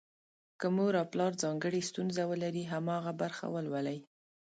[0.59, 3.97] که مور او پلار ځانګړې ستونزه ولري، هماغه برخه ولولي.